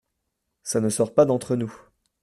[0.63, 1.79] Ca ne sort pas d’entre nous!